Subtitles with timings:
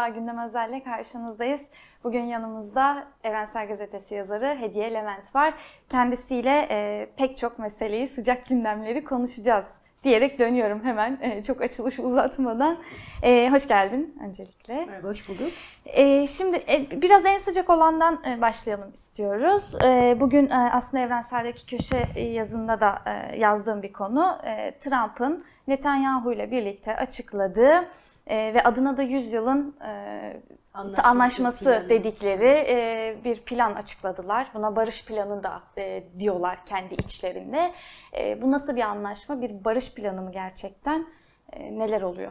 [0.00, 1.60] Merhaba, Gündem Özel'le karşınızdayız.
[2.04, 5.54] Bugün yanımızda Evrensel Gazetesi yazarı Hediye Levent var.
[5.88, 9.64] Kendisiyle e, pek çok meseleyi, sıcak gündemleri konuşacağız
[10.04, 12.76] diyerek dönüyorum hemen e, çok açılış uzatmadan.
[13.22, 14.86] E, hoş geldin öncelikle.
[14.86, 15.48] Merhaba, hoş bulduk.
[15.84, 19.74] E, şimdi e, biraz en sıcak olandan e, başlayalım istiyoruz.
[19.84, 24.38] E, bugün e, aslında Evrensel'deki köşe yazında da e, yazdığım bir konu.
[24.44, 27.88] E, Trump'ın Netanyahu ile birlikte açıkladığı
[28.30, 30.42] e, ve adına da 100 yılın e,
[30.74, 34.50] anlaşması, anlaşması dedikleri e, bir plan açıkladılar.
[34.54, 37.72] Buna barış planı da e, diyorlar kendi içlerinde.
[38.18, 39.42] E, bu nasıl bir anlaşma?
[39.42, 41.06] Bir barış planı mı gerçekten?
[41.52, 42.30] E, neler oluyor?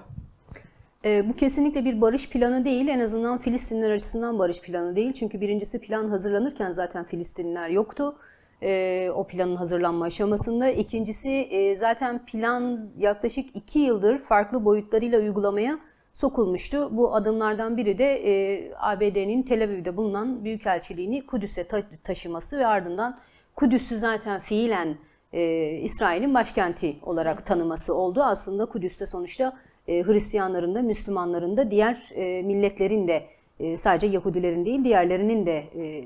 [1.05, 2.87] E, bu kesinlikle bir barış planı değil.
[2.87, 5.13] En azından Filistinler açısından barış planı değil.
[5.13, 8.15] Çünkü birincisi plan hazırlanırken zaten Filistinler yoktu
[8.63, 10.69] e, o planın hazırlanma aşamasında.
[10.69, 15.79] İkincisi e, zaten plan yaklaşık iki yıldır farklı boyutlarıyla uygulamaya
[16.19, 16.97] sokulmuştu.
[16.97, 23.19] Bu adımlardan biri de e, ABD'nin Tel Aviv'de bulunan büyükelçiliğini Kudüs'e ta taşıması ve ardından
[23.55, 24.97] Kudüs'ü zaten fiilen
[25.33, 28.23] e, İsrail'in başkenti olarak tanıması oldu.
[28.23, 33.23] Aslında Kudüs'te sonuçta e, Hristiyanların da, Müslümanların da, diğer e, milletlerin de
[33.59, 36.05] e, sadece Yahudilerin değil diğerlerinin de e,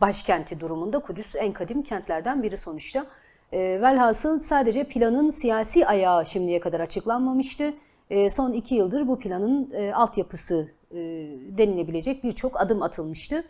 [0.00, 3.06] başkenti durumunda Kudüs en kadim kentlerden biri sonuçta.
[3.52, 7.74] E, velhasıl sadece planın siyasi ayağı şimdiye kadar açıklanmamıştı.
[8.12, 10.96] E, son iki yıldır bu planın e, altyapısı e,
[11.58, 13.44] denilebilecek birçok adım atılmıştı.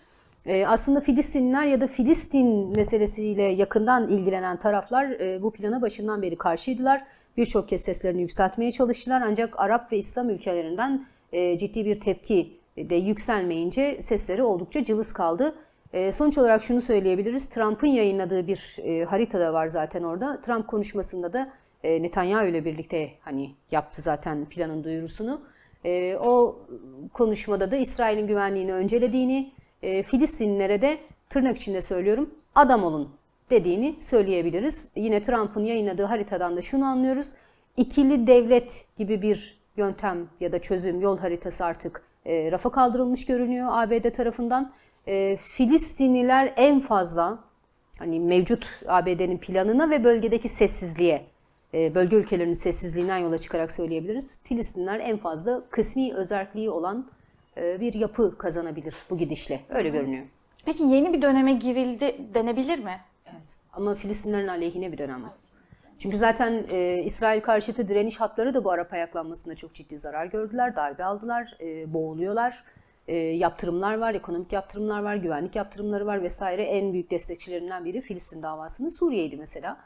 [0.46, 7.04] E, aslında Filistinliler ya da Filistin meselesiyle yakından ilgilenen taraflar bu plana başından beri karşıydılar.
[7.36, 14.02] Birçok kez seslerini yükseltmeye çalıştılar ancak Arap ve İslam ülkelerinden ciddi bir tepki de yükselmeyince
[14.02, 15.54] sesleri oldukça cılız kaldı.
[16.12, 17.48] Sonuç olarak şunu söyleyebiliriz.
[17.48, 20.40] Trump'ın yayınladığı bir e, harita da var zaten orada.
[20.40, 21.52] Trump konuşmasında da
[21.84, 25.40] e, Netanyahu ile birlikte hani yaptı zaten planın duyurusunu.
[25.84, 26.58] E, o
[27.12, 30.98] konuşmada da İsrail'in güvenliğini öncelediğini, e, Filistinlilere de
[31.30, 33.16] tırnak içinde söylüyorum adam olun
[33.50, 34.88] dediğini söyleyebiliriz.
[34.96, 37.32] Yine Trump'ın yayınladığı haritadan da şunu anlıyoruz.
[37.76, 43.68] İkili devlet gibi bir yöntem ya da çözüm yol haritası artık e, rafa kaldırılmış görünüyor
[43.70, 44.72] ABD tarafından.
[45.06, 47.38] E, Filistinliler en fazla
[47.98, 51.26] hani mevcut ABD'nin planına ve bölgedeki sessizliğe,
[51.72, 54.38] bölge ülkelerinin sessizliğinden yola çıkarak söyleyebiliriz.
[54.42, 57.06] Filistinler en fazla kısmi özelliği olan
[57.56, 59.60] e, bir yapı kazanabilir bu gidişle.
[59.68, 59.92] Öyle Hı.
[59.92, 60.24] görünüyor.
[60.64, 63.00] Peki yeni bir döneme girildi denebilir mi?
[63.26, 63.56] Evet.
[63.72, 65.22] Ama Filistinlerin aleyhine bir dönem.
[65.98, 70.76] Çünkü zaten e, İsrail karşıtı direniş hatları da bu Arap ayaklanmasında çok ciddi zarar gördüler,
[70.76, 72.64] darbe aldılar, e, boğuluyorlar.
[73.08, 76.62] E, yaptırımlar var, ekonomik yaptırımlar var, güvenlik yaptırımları var vesaire.
[76.62, 79.76] En büyük destekçilerinden biri Filistin davasının Suriye'ydi mesela.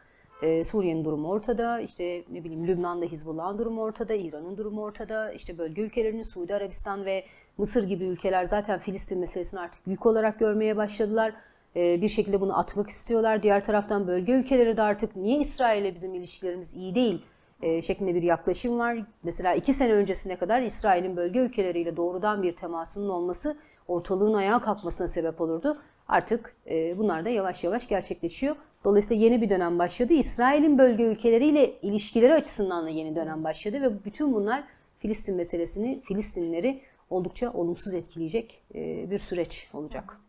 [0.43, 5.59] E, Suriye'nin durumu ortada, işte ne bileyim Lübnan'da Hizbullah'ın durumu ortada, İran'ın durumu ortada, işte
[5.59, 7.25] bölge ülkelerinin Suudi Arabistan ve
[7.59, 11.33] Mısır gibi ülkeler zaten Filistin meselesini artık büyük olarak görmeye başladılar.
[11.77, 13.43] E, bir şekilde bunu atmak istiyorlar.
[13.43, 17.23] Diğer taraftan bölge ülkeleri de artık niye İsrail'le bizim ilişkilerimiz iyi değil
[17.63, 18.99] e, şeklinde bir yaklaşım var.
[19.23, 23.57] Mesela iki sene öncesine kadar İsrail'in bölge ülkeleriyle doğrudan bir temasının olması
[23.89, 25.79] ortalığın ayağa kalkmasına sebep olurdu.
[26.09, 28.57] Artık e, bunlar da yavaş yavaş gerçekleşiyor.
[28.87, 30.13] Dolayısıyla yeni bir dönem başladı.
[30.13, 34.65] İsrail'in bölge ülkeleriyle ilişkileri açısından da yeni dönem başladı ve bütün bunlar
[34.99, 40.21] Filistin meselesini, Filistinleri oldukça olumsuz etkileyecek e, bir süreç olacak.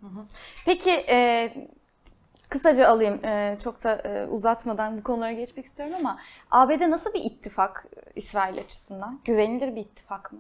[0.66, 1.50] Peki e,
[2.50, 6.20] kısaca alayım e, çok da e, uzatmadan bu konulara geçmek istiyorum ama
[6.52, 7.86] ABD nasıl bir ittifak
[8.16, 9.20] İsrail açısından?
[9.26, 10.40] Güvenilir bir ittifak mı?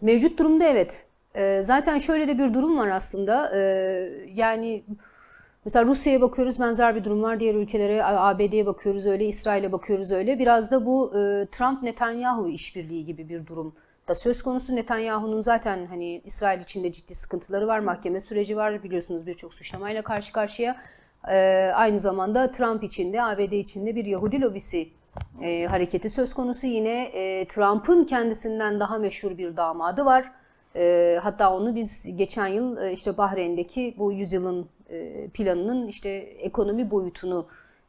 [0.00, 1.06] Mevcut durumda evet.
[1.34, 3.56] E, zaten şöyle de bir durum var aslında.
[3.56, 3.60] E,
[4.34, 4.84] yani
[5.66, 7.40] mesela Rusya'ya bakıyoruz benzer bir durum var.
[7.40, 10.38] Diğer ülkelere ABD'ye bakıyoruz öyle, İsrail'e bakıyoruz öyle.
[10.38, 13.74] Biraz da bu e, Trump-Netanyahu işbirliği gibi bir durum
[14.08, 14.76] da söz konusu.
[14.76, 18.82] Netanyahu'nun zaten hani İsrail içinde ciddi sıkıntıları var, mahkeme süreci var.
[18.82, 20.76] Biliyorsunuz birçok suçlamayla karşı karşıya.
[21.28, 24.88] Ee, aynı zamanda Trump içinde, ABD içinde bir Yahudi lobisi
[25.42, 26.66] e, hareketi söz konusu.
[26.66, 30.32] Yine e, Trump'ın kendisinden daha meşhur bir damadı var.
[30.76, 34.75] E, hatta onu biz geçen yıl e, işte Bahreyn'deki bu yüzyılın e,
[35.34, 37.46] planının işte ekonomi boyutunu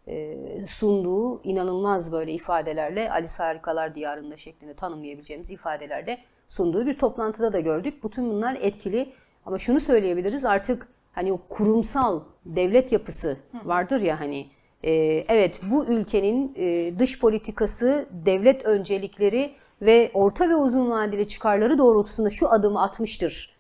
[0.08, 6.18] e, sunduğu inanılmaz böyle ifadelerle Alice Harikalar Diyarında şeklinde tanımlayabileceğimiz ifadelerle
[6.48, 8.04] sunduğu bir toplantıda da gördük.
[8.04, 9.14] Bütün bunlar etkili
[9.46, 14.48] ama şunu söyleyebiliriz artık hani o kurumsal devlet yapısı vardır ya hani
[14.84, 14.92] e,
[15.28, 19.52] evet bu ülkenin e, dış politikası, devlet öncelikleri
[19.82, 23.57] ve orta ve uzun vadeli çıkarları doğrultusunda şu adımı atmıştır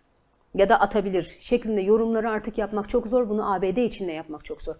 [0.55, 3.29] ya da atabilir şeklinde yorumları artık yapmak çok zor.
[3.29, 4.75] Bunu ABD içinde yapmak çok zor.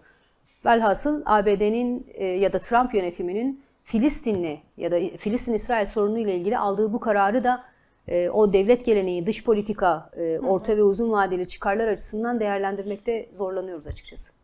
[0.64, 6.92] Velhasıl ABD'nin e, ya da Trump yönetiminin Filistinli ya da Filistin-İsrail sorunu ile ilgili aldığı
[6.92, 7.64] bu kararı da
[8.08, 13.86] e, o devlet geleneği, dış politika, e, orta ve uzun vadeli çıkarlar açısından değerlendirmekte zorlanıyoruz
[13.86, 14.37] açıkçası.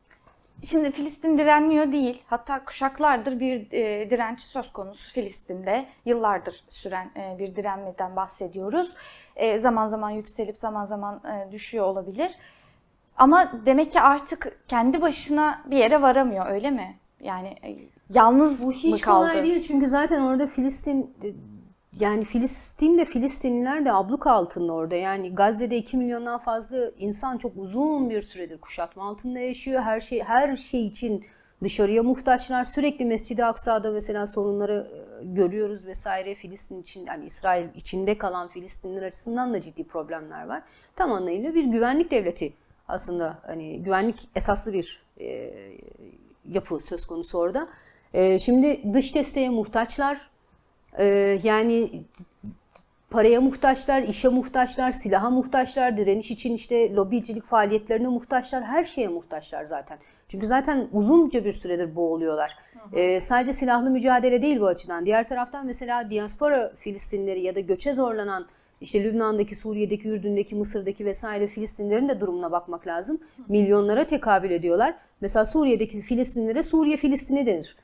[0.62, 2.22] Şimdi Filistin direnmiyor değil.
[2.26, 5.86] Hatta kuşaklardır bir e, direnç söz konusu Filistin'de.
[6.04, 8.94] Yıllardır süren e, bir direnmeden bahsediyoruz.
[9.36, 12.32] E, zaman zaman yükselip zaman zaman e, düşüyor olabilir.
[13.16, 16.96] Ama demek ki artık kendi başına bir yere varamıyor öyle mi?
[17.20, 17.76] Yani e,
[18.14, 19.28] yalnız Bu mı hiç kaldı?
[19.30, 21.14] kolay değil çünkü zaten orada Filistin
[22.00, 24.94] yani Filistin de Filistinliler de abluka altında orada.
[24.94, 29.82] Yani Gazze'de 2 milyondan fazla insan çok uzun bir süredir kuşatma altında yaşıyor.
[29.82, 31.24] Her şey her şey için
[31.62, 32.64] dışarıya muhtaçlar.
[32.64, 34.90] Sürekli Mescid-i Aksa'da mesela sorunları
[35.22, 36.34] e, görüyoruz vesaire.
[36.34, 40.62] Filistin için yani İsrail içinde kalan Filistinliler açısından da ciddi problemler var.
[40.96, 42.52] Tam anlamıyla bir güvenlik devleti
[42.88, 45.52] aslında hani güvenlik esaslı bir e,
[46.48, 47.68] yapı söz konusu orada.
[48.14, 50.33] E, şimdi dış desteğe muhtaçlar.
[50.98, 51.04] E,
[51.42, 52.02] yani
[53.10, 59.64] paraya muhtaçlar, işe muhtaçlar, silaha muhtaçlar, direniş için işte lobicilik faaliyetlerine muhtaçlar, her şeye muhtaçlar
[59.64, 59.98] zaten.
[60.28, 62.56] Çünkü zaten uzunca bir süredir boğuluyorlar.
[62.92, 65.06] Ee, sadece silahlı mücadele değil bu açıdan.
[65.06, 68.46] Diğer taraftan mesela diaspora Filistinleri ya da göçe zorlanan
[68.80, 73.18] işte Lübnan'daki, Suriye'deki, Ürdün'deki, Mısır'daki vesaire Filistinlerin de durumuna bakmak lazım.
[73.48, 74.94] Milyonlara tekabül ediyorlar.
[75.20, 77.76] Mesela Suriye'deki Filistinlere Suriye Filistini denir.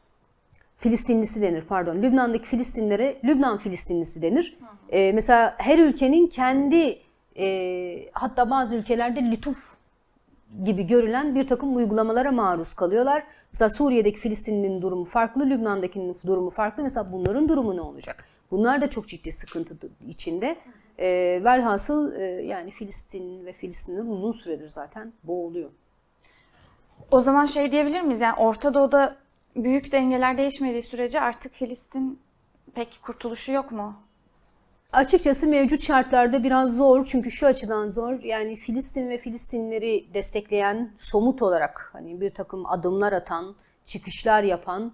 [0.81, 2.03] Filistinlisi denir pardon.
[2.03, 4.59] Lübnan'daki Filistinlere Lübnan Filistinlisi denir.
[4.93, 6.99] Ee, mesela her ülkenin kendi
[7.39, 9.75] e, hatta bazı ülkelerde lütuf
[10.65, 13.25] gibi görülen bir takım uygulamalara maruz kalıyorlar.
[13.53, 16.83] Mesela Suriye'deki Filistinli'nin durumu farklı, Lübnan'dakinin durumu farklı.
[16.83, 18.25] Mesela bunların durumu ne olacak?
[18.51, 19.77] Bunlar da çok ciddi sıkıntı
[20.09, 20.57] içinde.
[20.99, 25.71] E, velhasıl e, yani Filistin ve Filistinler uzun süredir zaten boğuluyor.
[27.11, 28.21] O zaman şey diyebilir miyiz?
[28.21, 29.17] Yani Orta Doğu'da
[29.57, 32.21] büyük dengeler değişmediği sürece artık Filistin
[32.75, 33.95] pek kurtuluşu yok mu?
[34.93, 41.43] Açıkçası mevcut şartlarda biraz zor çünkü şu açıdan zor yani Filistin ve Filistinleri destekleyen somut
[41.43, 43.55] olarak hani bir takım adımlar atan,
[43.85, 44.93] çıkışlar yapan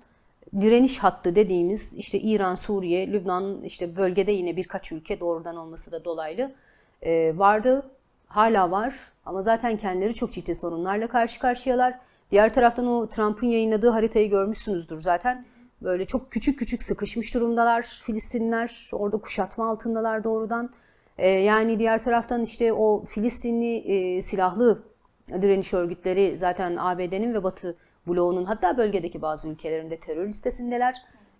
[0.60, 6.04] direniş hattı dediğimiz işte İran, Suriye, Lübnan işte bölgede yine birkaç ülke doğrudan olması da
[6.04, 6.54] dolaylı
[7.02, 7.90] e, vardı.
[8.28, 8.94] Hala var
[9.26, 11.98] ama zaten kendileri çok ciddi sorunlarla karşı karşıyalar.
[12.30, 15.46] Diğer taraftan o Trump'ın yayınladığı haritayı görmüşsünüzdür zaten.
[15.82, 18.88] Böyle çok küçük küçük sıkışmış durumdalar Filistinler.
[18.92, 20.70] Orada kuşatma altındalar doğrudan.
[21.18, 24.82] Ee, yani diğer taraftan işte o Filistinli e, silahlı
[25.30, 27.76] direniş örgütleri zaten ABD'nin ve Batı
[28.06, 30.94] bloğunun hatta bölgedeki bazı ülkelerinde terör listesindeler.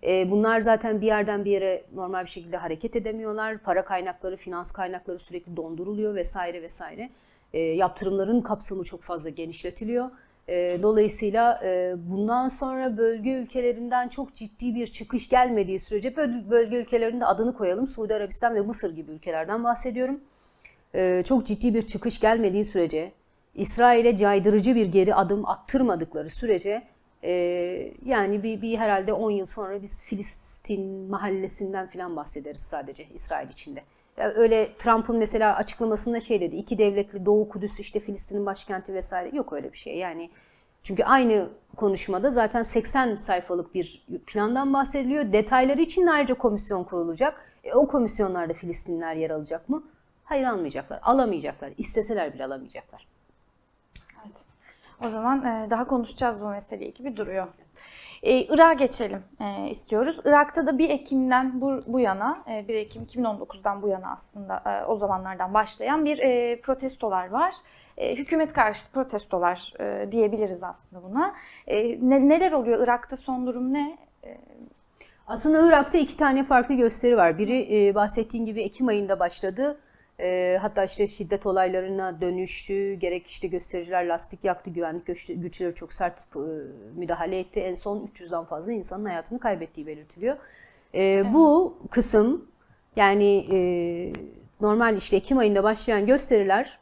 [0.05, 3.59] Ee, bunlar zaten bir yerden bir yere normal bir şekilde hareket edemiyorlar.
[3.59, 7.11] Para kaynakları, finans kaynakları sürekli donduruluyor vesaire vesaire.
[7.53, 10.11] Ee, yaptırımların kapsamı çok fazla genişletiliyor.
[10.49, 16.77] E, dolayısıyla e, bundan sonra bölge ülkelerinden çok ciddi bir çıkış gelmediği sürece böl- bölge
[16.77, 17.89] ülkelerinde adını koyalım.
[17.89, 20.21] Suudi Arabistan ve Mısır gibi ülkelerden bahsediyorum.
[20.95, 23.13] E, çok ciddi bir çıkış gelmediği sürece,
[23.55, 26.83] İsrail'e caydırıcı bir geri adım attırmadıkları sürece
[27.23, 27.33] e,
[28.05, 33.83] yani bir, bir herhalde 10 yıl sonra biz Filistin mahallesinden falan bahsederiz sadece İsrail içinde.
[34.17, 36.57] Öyle Trump'ın mesela açıklamasında şey dedi.
[36.57, 39.37] iki devletli Doğu Kudüs işte Filistin'in başkenti vesaire.
[39.37, 39.97] Yok öyle bir şey.
[39.97, 40.31] Yani
[40.83, 45.33] çünkü aynı konuşmada zaten 80 sayfalık bir plandan bahsediliyor.
[45.33, 47.53] Detayları için de ayrıca komisyon kurulacak.
[47.65, 49.83] E, o komisyonlarda Filistinler yer alacak mı?
[50.25, 51.01] Hayır almayacaklar.
[51.03, 51.73] Alamayacaklar.
[51.79, 53.07] İsteseler bile alamayacaklar.
[54.27, 54.37] Evet.
[55.05, 57.47] O zaman e, daha konuşacağız bu meseleyi gibi duruyor.
[58.23, 60.21] Ee, Irak'a geçelim e, istiyoruz.
[60.25, 64.85] Irak'ta da 1 Ekim'den bu, bu yana, e, 1 Ekim 2019'dan bu yana aslında e,
[64.87, 67.55] o zamanlardan başlayan bir e, protestolar var.
[67.97, 71.35] E, hükümet karşıtı protestolar e, diyebiliriz aslında buna.
[71.67, 73.99] E, ne, neler oluyor Irak'ta son durum ne?
[74.25, 74.39] E,
[75.27, 77.39] Aslında Irak'ta iki tane farklı gösteri var.
[77.39, 79.81] Biri e, bahsettiğin gibi Ekim ayında başladı.
[80.21, 82.95] E, hatta işte şiddet olaylarına dönüştü.
[82.95, 86.39] Gerek işte göstericiler lastik yaktı, güvenlik güç- güçleri çok sert e,
[86.97, 87.61] müdahale etti.
[87.61, 90.37] En son 300'den fazla insanın hayatını kaybettiği belirtiliyor.
[90.95, 92.49] E, Bu kısım
[92.97, 93.59] yani e,
[94.61, 96.79] normal işte Ekim ayında başlayan gösteriler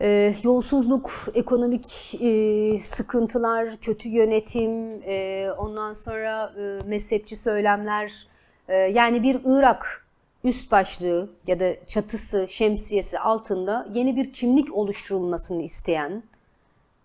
[0.00, 8.26] e, yolsuzluk, ekonomik e, sıkıntılar, kötü yönetim, e, ondan sonra e, mezhepçi söylemler,
[8.68, 10.06] e, yani bir Irak
[10.44, 16.22] üst başlığı ya da çatısı, şemsiyesi altında yeni bir kimlik oluşturulmasını isteyen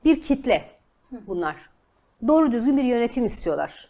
[0.06, 0.70] bir kitle
[1.28, 1.56] bunlar.
[2.28, 3.90] Doğru düzgün bir yönetim istiyorlar.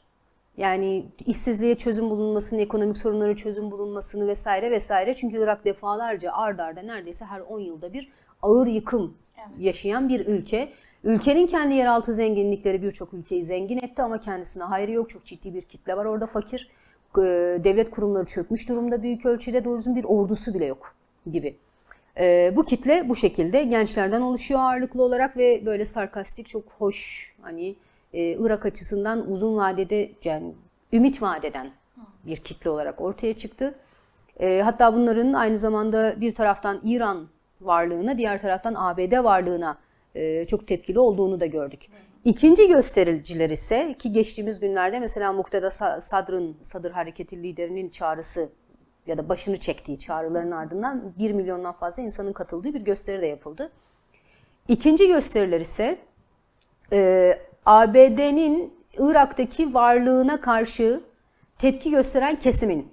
[0.58, 5.16] Yani işsizliğe çözüm bulunmasını, ekonomik sorunlara çözüm bulunmasını vesaire vesaire.
[5.16, 9.18] Çünkü Irak defalarca ard arda neredeyse her 10 yılda bir ağır yıkım
[9.60, 10.74] yaşayan bir ülke.
[11.04, 15.10] Ülkenin kendi yeraltı zenginlikleri birçok ülkeyi zengin etti ama kendisine hayrı yok.
[15.10, 16.70] Çok ciddi bir kitle var orada fakir.
[17.20, 17.22] E,
[17.64, 20.96] devlet kurumları çökmüş durumda büyük ölçüde doğru düzgün bir ordusu bile yok
[21.32, 21.56] gibi.
[22.20, 27.76] E, bu kitle bu şekilde gençlerden oluşuyor ağırlıklı olarak ve böyle sarkastik çok hoş hani
[28.14, 30.54] e, Irak açısından uzun vadede yani
[30.94, 31.72] ümit vadeden
[32.26, 33.76] bir kitle olarak ortaya çıktı.
[34.64, 37.28] Hatta bunların aynı zamanda bir taraftan İran
[37.62, 39.78] varlığına, diğer taraftan ABD varlığına
[40.48, 41.82] çok tepkili olduğunu da gördük.
[42.26, 48.50] İkinci göstericiler ise ki geçtiğimiz günlerde mesela Mukteda Sadr'ın, Sadır Hareketi liderinin çağrısı
[49.08, 53.72] ya da başını çektiği çağrıların ardından 1 milyondan fazla insanın katıldığı bir gösteri de yapıldı.
[54.68, 55.98] İkinci gösteriler ise
[56.92, 57.32] e,
[57.66, 61.02] ABD'nin Irak'taki varlığına karşı
[61.58, 62.92] tepki gösteren kesimin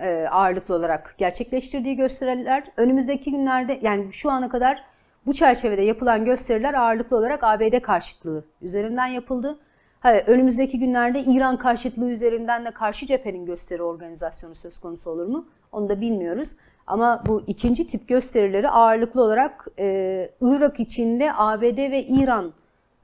[0.00, 2.64] e, ağırlıklı olarak gerçekleştirdiği gösteriler.
[2.76, 4.84] Önümüzdeki günlerde yani şu ana kadar
[5.28, 9.58] bu çerçevede yapılan gösteriler ağırlıklı olarak ABD karşıtlığı üzerinden yapıldı.
[10.00, 15.46] Hayır, önümüzdeki günlerde İran karşıtlığı üzerinden de karşı cephenin gösteri organizasyonu söz konusu olur mu?
[15.72, 16.50] Onu da bilmiyoruz.
[16.86, 22.52] Ama bu ikinci tip gösterileri ağırlıklı olarak e, Irak içinde ABD ve İran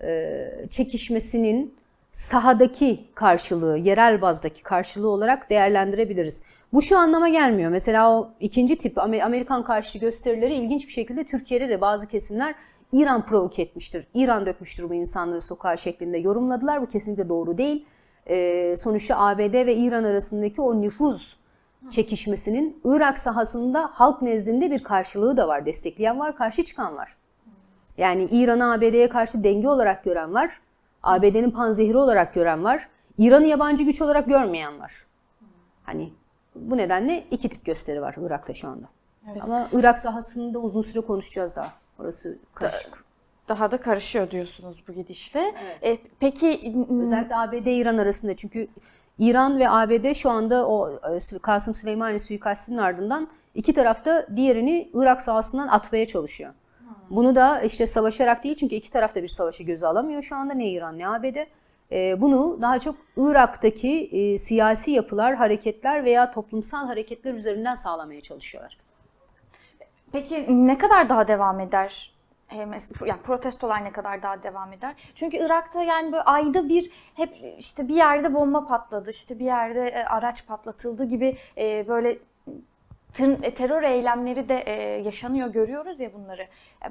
[0.02, 1.74] e, çekişmesinin
[2.12, 6.42] sahadaki karşılığı, yerel bazdaki karşılığı olarak değerlendirebiliriz.
[6.74, 7.70] Bu şu anlama gelmiyor.
[7.70, 12.54] Mesela o ikinci tip Amerikan karşıtı gösterileri ilginç bir şekilde Türkiye'de de bazı kesimler
[12.92, 14.06] İran provoke etmiştir.
[14.14, 16.82] İran dökmüştür bu insanları sokağa şeklinde yorumladılar.
[16.82, 17.86] Bu kesinlikle doğru değil.
[18.26, 21.36] Ee, sonuçta ABD ve İran arasındaki o nüfuz
[21.90, 25.66] çekişmesinin Irak sahasında halk nezdinde bir karşılığı da var.
[25.66, 27.16] Destekleyen var, karşı çıkan var.
[27.98, 30.60] Yani İran'ı ABD'ye karşı denge olarak gören var.
[31.02, 32.88] ABD'nin panzehri olarak gören var.
[33.18, 35.06] İran'ı yabancı güç olarak görmeyen var.
[35.82, 36.12] Hani
[36.54, 38.87] bu nedenle iki tip gösteri var Irak'ta şu anda.
[39.32, 39.42] Evet.
[39.42, 41.73] Ama Irak sahasında uzun süre konuşacağız daha.
[41.99, 43.04] Orası karışık.
[43.49, 45.54] Daha da karışıyor diyorsunuz bu gidişle.
[45.64, 46.00] Evet.
[46.00, 48.68] E, peki özellikle ABD-İran arasında çünkü
[49.18, 55.23] İran ve ABD şu anda o e, Kasım Süleymani suikastinin ardından iki tarafta diğerini Irak
[55.23, 56.52] sahasından atmaya çalışıyor.
[57.11, 60.54] Bunu da işte savaşarak değil çünkü iki taraf da bir savaşı göze alamıyor şu anda
[60.54, 61.37] ne İran ne ABD.
[61.92, 68.78] E, bunu daha çok Irak'taki e, siyasi yapılar, hareketler veya toplumsal hareketler üzerinden sağlamaya çalışıyorlar.
[70.12, 72.14] Peki ne kadar daha devam eder?
[73.06, 74.94] yani protestolar ne kadar daha devam eder?
[75.14, 79.88] Çünkü Irak'ta yani böyle ayda bir hep işte bir yerde bomba patladı, işte bir yerde
[79.88, 81.38] e, araç patlatıldı gibi
[81.88, 82.18] böyle
[83.42, 84.54] e, terör eylemleri de
[85.04, 86.46] yaşanıyor görüyoruz ya bunları.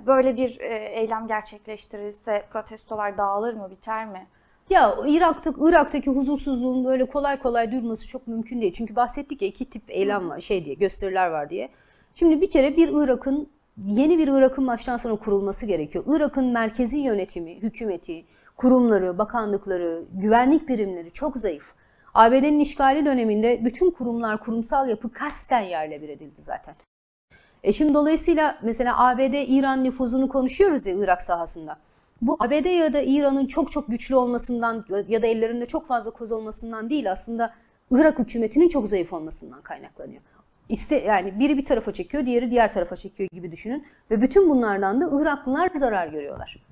[0.05, 0.59] Böyle bir
[0.91, 4.27] eylem gerçekleştirilse protestolar dağılır mı, biter mi?
[4.69, 8.73] Ya Irak'ta, Irak'taki huzursuzluğun böyle kolay kolay durması çok mümkün değil.
[8.73, 11.69] Çünkü bahsettik ya iki tip eylem var, şey diye, gösteriler var diye.
[12.15, 13.49] Şimdi bir kere bir Irak'ın,
[13.87, 16.03] yeni bir Irak'ın baştan sona kurulması gerekiyor.
[16.07, 18.25] Irak'ın merkezi yönetimi, hükümeti,
[18.57, 21.73] kurumları, bakanlıkları, güvenlik birimleri çok zayıf.
[22.13, 26.75] ABD'nin işgali döneminde bütün kurumlar, kurumsal yapı kasten yerle bir edildi zaten.
[27.63, 31.77] E şimdi dolayısıyla mesela ABD-İran nüfuzunu konuşuyoruz ya Irak sahasında.
[32.21, 36.31] Bu ABD ya da İran'ın çok çok güçlü olmasından ya da ellerinde çok fazla koz
[36.31, 37.53] olmasından değil aslında
[37.91, 40.21] Irak hükümetinin çok zayıf olmasından kaynaklanıyor.
[40.69, 43.85] İste, yani biri bir tarafa çekiyor, diğeri diğer tarafa çekiyor gibi düşünün.
[44.11, 46.63] Ve bütün bunlardan da Iraklılar zarar görüyorlar.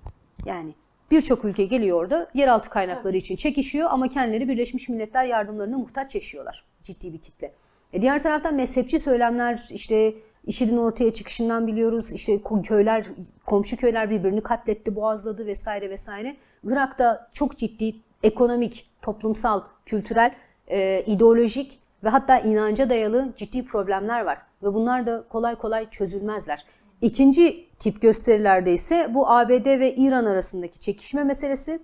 [0.46, 0.74] Yani
[1.12, 6.66] Birçok ülke geliyor orada yeraltı kaynakları için çekişiyor ama kendileri Birleşmiş Milletler yardımlarına muhtaç yaşıyorlar.
[6.82, 7.52] Ciddi bir kitle.
[7.94, 10.14] E diğer taraftan mezhepçi söylemler işte
[10.46, 12.14] IŞİD'in ortaya çıkışından biliyoruz.
[12.14, 13.06] İşte köyler,
[13.46, 16.38] komşu köyler birbirini katletti, boğazladı vesaire vesaire.
[16.64, 20.32] Irak'ta çok ciddi ekonomik, toplumsal, kültürel,
[20.68, 24.38] e, ideolojik ve hatta inanca dayalı ciddi problemler var.
[24.64, 26.66] Ve bunlar da kolay kolay çözülmezler.
[27.02, 31.80] İkinci tip gösterilerde ise bu ABD ve İran arasındaki çekişme meselesi.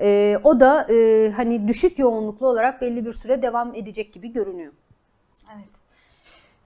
[0.00, 4.72] E, o da e, hani düşük yoğunluklu olarak belli bir süre devam edecek gibi görünüyor.
[5.54, 5.81] Evet.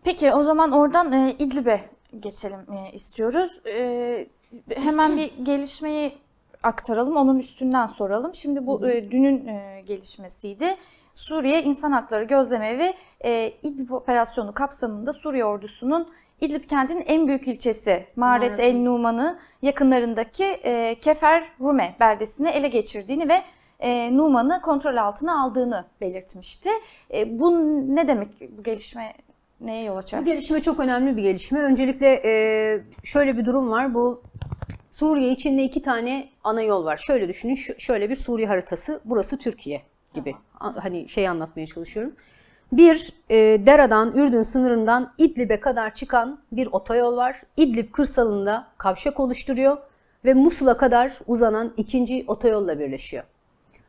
[0.07, 1.81] Peki o zaman oradan e, İdlib'e
[2.21, 3.51] geçelim e, istiyoruz.
[3.67, 4.27] E,
[4.75, 6.19] hemen bir gelişmeyi
[6.63, 8.35] aktaralım, onun üstünden soralım.
[8.35, 10.77] Şimdi bu e, dünün e, gelişmesiydi.
[11.15, 12.95] Suriye İnsan Hakları Gözlemevi
[13.25, 16.09] e, İdlib operasyonu kapsamında Suriye ordusunun
[16.41, 23.29] İdlib kentinin en büyük ilçesi Maret El Numan'ı yakınlarındaki e, Kefer Rume beldesini ele geçirdiğini
[23.29, 23.43] ve
[23.81, 26.71] e, Numan'ı kontrol altına aldığını belirtmişti.
[27.15, 27.53] E, bu
[27.97, 29.13] ne demek bu gelişme
[29.61, 30.21] neye yol açar?
[30.21, 31.61] Bu gelişme çok önemli bir gelişme.
[31.61, 33.95] Öncelikle e, şöyle bir durum var.
[33.95, 34.23] Bu
[34.91, 36.97] Suriye içinde iki tane ana yol var.
[36.97, 39.01] Şöyle düşünün, şöyle bir Suriye haritası.
[39.05, 39.83] Burası Türkiye
[40.15, 40.35] gibi.
[40.59, 40.75] Tamam.
[40.77, 42.13] Hani şey anlatmaya çalışıyorum.
[42.73, 43.37] Bir e,
[43.67, 47.43] Dera'dan, Ürdün sınırından İdlib'e kadar çıkan bir otoyol var.
[47.57, 49.79] İdlib kırsalında kavşak oluşturuyor
[50.25, 53.25] ve Musul'a kadar uzanan ikinci otoyolla birleşiyor.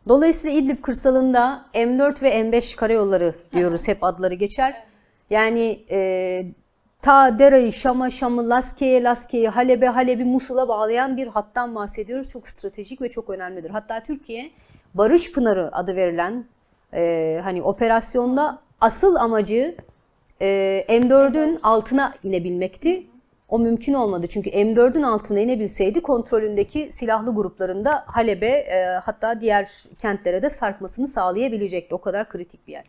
[0.08, 4.84] Dolayısıyla İdlib kırsalında M4 ve M5 karayolları diyoruz hep adları geçer.
[5.30, 6.46] Yani e,
[7.02, 12.30] ta Dera'yı, Şam'a, Şam'ı, Laskiye'ye, Laskiye'yi, Halep'e, Halep'i, Musul'a bağlayan bir hattan bahsediyoruz.
[12.30, 13.70] Çok stratejik ve çok önemlidir.
[13.70, 14.52] Hatta Türkiye
[14.94, 16.46] Barış Pınarı adı verilen
[16.94, 19.76] e, hani operasyonda asıl amacı
[20.42, 23.04] e, M4'ün altına inebilmekti.
[23.50, 29.70] O mümkün olmadı çünkü M4'ün altına inebilseydi kontrolündeki silahlı gruplarında Halep'e e, hatta diğer
[30.00, 31.96] kentlere de sarkmasını sağlayabilecekti.
[31.96, 32.84] O kadar kritik bir yer.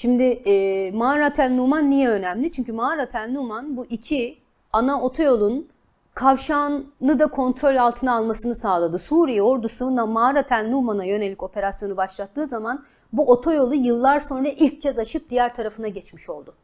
[0.00, 2.52] Şimdi e, Mağarat el Numan niye önemli?
[2.52, 4.38] Çünkü Mağarat el Numan bu iki
[4.72, 5.68] ana otoyolun
[6.14, 8.98] kavşağını da kontrol altına almasını sağladı.
[8.98, 14.98] Suriye ordusunun Mağarat el Numan'a yönelik operasyonu başlattığı zaman bu otoyolu yıllar sonra ilk kez
[14.98, 16.54] aşıp diğer tarafına geçmiş oldu.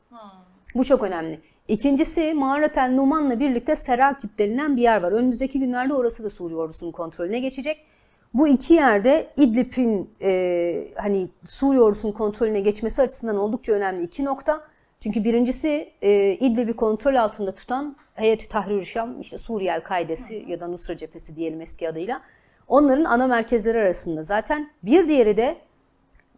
[0.75, 1.41] Bu çok önemli.
[1.69, 5.13] İkincisi Mağarat el Numan'la birlikte Serakip denilen bir yer var.
[5.13, 7.87] Önümüzdeki günlerde orası da Suriye ordusunun kontrolüne geçecek.
[8.35, 14.65] Bu iki yerde İdlib'in e, hani Suriye ordusunun kontrolüne geçmesi açısından oldukça önemli iki nokta.
[15.01, 20.69] Çünkü birincisi e, İdlib'i kontrol altında tutan Heyet-i Tahrir Şam, işte Suriye El-Kaidesi ya da
[20.69, 22.21] Nusra Cephesi diyelim eski adıyla.
[22.69, 24.71] Onların ana merkezleri arasında zaten.
[24.83, 25.57] Bir diğeri de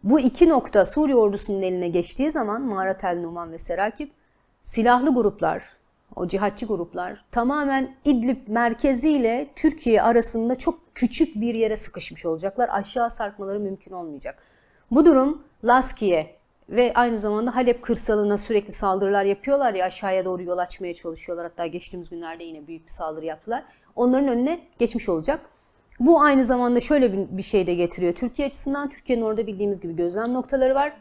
[0.03, 4.11] bu iki nokta Suriye ordusunun eline geçtiği zaman Mağarat el Numan ve Serakip
[4.61, 5.63] silahlı gruplar,
[6.15, 12.69] o cihatçı gruplar tamamen İdlib merkeziyle Türkiye arasında çok küçük bir yere sıkışmış olacaklar.
[12.71, 14.43] Aşağı sarkmaları mümkün olmayacak.
[14.91, 16.35] Bu durum Laskiye
[16.69, 21.45] ve aynı zamanda Halep kırsalına sürekli saldırılar yapıyorlar ya aşağıya doğru yol açmaya çalışıyorlar.
[21.45, 23.63] Hatta geçtiğimiz günlerde yine büyük bir saldırı yaptılar.
[23.95, 25.39] Onların önüne geçmiş olacak.
[25.99, 28.13] Bu aynı zamanda şöyle bir şey de getiriyor.
[28.13, 30.93] Türkiye açısından Türkiye'nin orada bildiğimiz gibi gözlem noktaları var.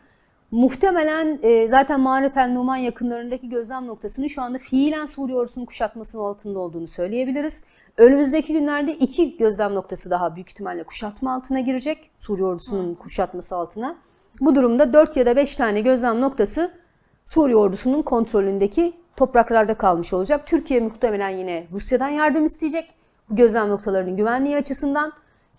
[0.51, 6.23] Muhtemelen e, zaten Mağaret el Numan yakınlarındaki gözlem noktasının şu anda fiilen Suriye ordusunun kuşatmasının
[6.23, 7.63] altında olduğunu söyleyebiliriz.
[7.97, 12.11] Önümüzdeki günlerde iki gözlem noktası daha büyük ihtimalle kuşatma altına girecek.
[12.19, 13.97] Suriye ordusunun kuşatması altına.
[14.41, 16.73] Bu durumda 4 ya da 5 tane gözlem noktası
[17.25, 20.47] Suriye ordusunun kontrolündeki topraklarda kalmış olacak.
[20.47, 22.91] Türkiye muhtemelen yine Rusya'dan yardım isteyecek.
[23.31, 25.13] Bu gözlem noktalarının güvenliği açısından.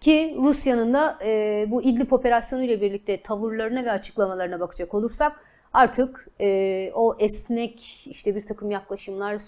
[0.08, 5.40] Ki Rusya'nın da e, bu İdlib operasyonu ile birlikte tavırlarına ve açıklamalarına bakacak olursak
[5.74, 9.42] artık e, o esnek işte bir takım yaklaşımlar,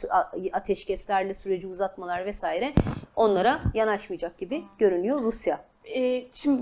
[0.54, 2.74] ateşkeslerle süreci uzatmalar vesaire
[3.16, 5.66] onlara yanaşmayacak gibi görünüyor Rusya.
[5.96, 6.62] E, şimdi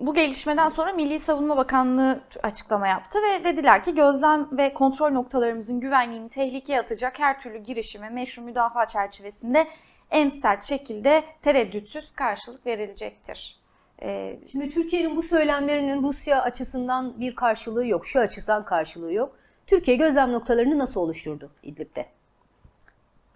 [0.00, 5.80] bu gelişmeden sonra Milli Savunma Bakanlığı açıklama yaptı ve dediler ki gözlem ve kontrol noktalarımızın
[5.80, 9.66] güvenliğini tehlikeye atacak her türlü girişime meşru müdafaa çerçevesinde
[10.14, 13.58] en sert şekilde tereddütsüz karşılık verilecektir.
[14.02, 18.06] Ee, Şimdi Türkiye'nin bu söylemlerinin Rusya açısından bir karşılığı yok.
[18.06, 19.36] Şu açıdan karşılığı yok.
[19.66, 22.06] Türkiye gözlem noktalarını nasıl oluşturdu İdlib'de?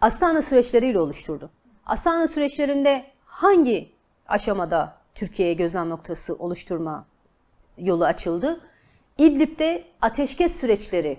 [0.00, 1.50] Astana süreçleriyle oluşturdu.
[1.86, 3.92] Astana süreçlerinde hangi
[4.28, 7.06] aşamada Türkiye'ye gözlem noktası oluşturma
[7.78, 8.60] yolu açıldı?
[9.18, 11.18] İdlib'de ateşkes süreçleri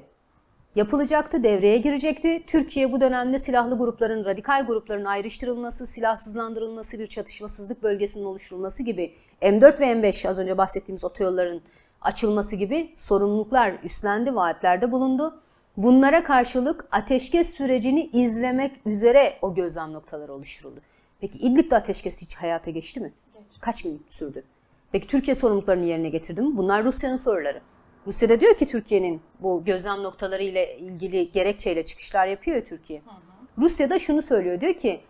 [0.76, 2.44] yapılacaktı, devreye girecekti.
[2.48, 9.80] Türkiye bu dönemde silahlı grupların, radikal grupların ayrıştırılması, silahsızlandırılması, bir çatışmasızlık bölgesinin oluşturulması gibi M4
[9.80, 11.62] ve M5 az önce bahsettiğimiz otoyolların
[12.02, 15.42] açılması gibi sorumluluklar üstlendi, vaatlerde bulundu.
[15.78, 20.82] Bunlara karşılık ateşkes sürecini izlemek üzere o gözlem noktaları oluşturuldu.
[21.22, 23.14] Peki İdlib'de ateşkes hiç hayata geçti mi?
[23.62, 24.44] Kaç gün sürdü?
[24.92, 26.58] Peki Türkiye sorumluluklarını yerine getirdi mi?
[26.58, 27.62] Bunlar Rusya'nın soruları.
[28.08, 33.00] Rusya diyor ki Türkiye'nin bu gözlem noktaları ile ilgili gerekçeyle çıkışlar yapıyor ya Türkiye.
[33.00, 33.30] Hı hı.
[33.58, 35.02] Rusya da şunu söylüyor diyor ki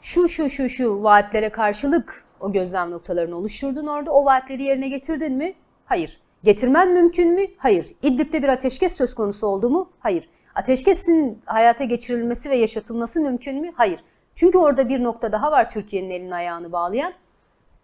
[0.00, 4.10] şu şu şu şu vaatlere karşılık o gözlem noktalarını oluşturdun orada.
[4.10, 5.54] O vaatleri yerine getirdin mi?
[5.84, 6.20] Hayır.
[6.44, 7.42] Getirmen mümkün mü?
[7.56, 7.86] Hayır.
[8.02, 9.90] İdlib'de bir ateşkes söz konusu oldu mu?
[10.00, 10.28] Hayır.
[10.54, 13.72] Ateşkesin hayata geçirilmesi ve yaşatılması mümkün mü?
[13.74, 14.00] Hayır.
[14.34, 17.12] Çünkü orada bir nokta daha var Türkiye'nin elini ayağını bağlayan.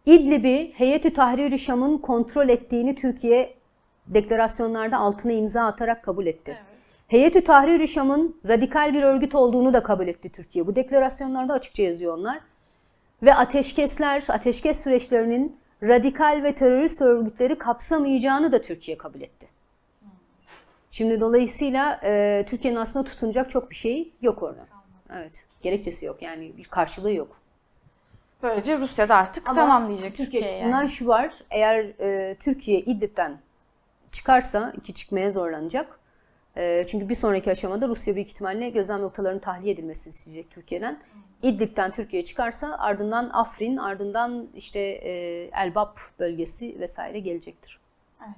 [0.07, 3.56] İdlib'i Heyeti Tahrir-i Şam'ın kontrol ettiğini Türkiye
[4.07, 6.51] deklarasyonlarda altına imza atarak kabul etti.
[6.51, 6.77] Evet.
[7.09, 10.66] Heyeti Tahrir-i Şam'ın radikal bir örgüt olduğunu da kabul etti Türkiye.
[10.66, 12.40] Bu deklarasyonlarda açıkça yazıyor onlar.
[13.23, 19.47] Ve ateşkesler, ateşkes süreçlerinin radikal ve terörist örgütleri kapsamayacağını da Türkiye kabul etti.
[20.90, 24.66] Şimdi dolayısıyla e, Türkiye'nin aslında tutunacak çok bir şey yok orada.
[25.12, 27.37] Evet, gerekçesi yok yani bir karşılığı yok.
[28.42, 30.88] Böylece Rusya da artık Ama tamam diyecek Türkiye açısından yani.
[30.88, 33.38] şu var, eğer e, Türkiye İdlib'den
[34.12, 36.01] çıkarsa ki çıkmaya zorlanacak.
[36.57, 41.01] E, çünkü bir sonraki aşamada Rusya büyük ihtimalle gözlem noktalarının tahliye edilmesini isteyecek Türkiye'den.
[41.42, 45.11] İdlib'den Türkiye çıkarsa ardından Afrin, ardından işte e,
[45.62, 47.81] Elbap bölgesi vesaire gelecektir.
[48.21, 48.37] Evet.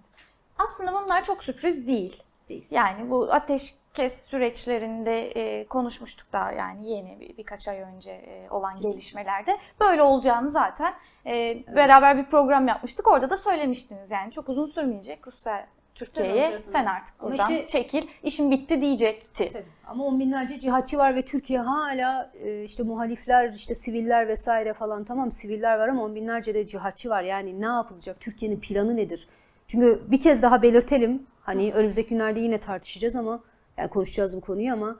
[0.59, 2.23] Aslında bunlar çok sürpriz değil.
[2.49, 2.65] Değil.
[2.71, 8.51] Yani bu ateş kes süreçlerinde e, konuşmuştuk daha yani yeni bir, birkaç ay önce e,
[8.51, 8.93] olan Kesinlikle.
[8.93, 9.59] gelişmelerde.
[9.81, 10.95] Böyle olacağını zaten
[11.27, 13.09] e, beraber bir program yapmıştık.
[13.09, 18.03] Orada da söylemiştiniz yani çok uzun sürmeyecek Rusya Türkiye'ye sen artık Ama buradan işte- çekil
[18.23, 19.51] işim bitti diyecekti.
[19.53, 19.65] Tabii.
[19.87, 25.05] Ama on binlerce cihatçı var ve Türkiye hala e, işte muhalifler, işte siviller vesaire falan
[25.05, 27.23] tamam siviller var ama on binlerce de cihatçı var.
[27.23, 28.21] Yani ne yapılacak?
[28.21, 29.29] Türkiye'nin planı nedir?
[29.67, 31.27] Çünkü bir kez daha belirtelim.
[31.41, 33.41] Hani önümüzdeki günlerde yine tartışacağız ama
[33.79, 34.97] yani konuşacağız bu konuyu ama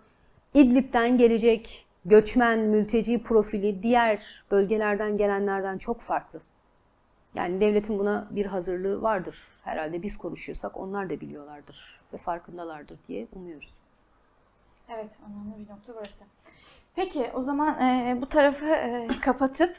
[0.55, 6.41] İdlib'den gelecek göçmen, mülteci profili diğer bölgelerden gelenlerden çok farklı.
[7.35, 9.45] Yani devletin buna bir hazırlığı vardır.
[9.65, 13.75] Herhalde biz konuşuyorsak onlar da biliyorlardır ve farkındalardır diye umuyoruz.
[14.89, 16.25] Evet, önemli bir nokta burası.
[16.99, 19.77] Peki o zaman e, bu tarafı e, kapatıp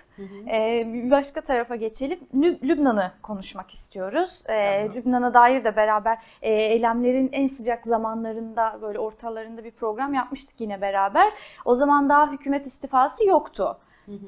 [0.53, 2.19] e, bir başka tarafa geçelim.
[2.36, 4.41] Lüb- Lübnan'ı konuşmak istiyoruz.
[4.45, 4.95] E, Tamam.
[4.95, 10.82] Lübnan'a dair de beraber e, eylemlerin en sıcak zamanlarında böyle ortalarında bir program yapmıştık yine
[10.82, 11.34] beraber.
[11.65, 13.77] O zaman daha hükümet istifası yoktu.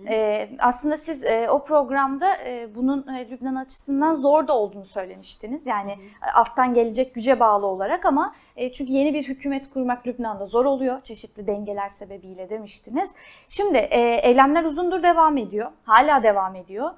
[0.10, 5.66] E, aslında siz e, o programda e, bunun e, Lübnan açısından zor da olduğunu söylemiştiniz.
[5.66, 10.46] Yani e, alttan gelecek güce bağlı olarak ama e, çünkü yeni bir hükümet kurmak Lübnan'da
[10.46, 11.00] zor oluyor.
[11.02, 13.10] Çeşitli dengeler sebebiyle demiştiniz.
[13.48, 15.72] Şimdi e, eylemler uzundur devam ediyor.
[15.84, 16.92] Hala devam ediyor.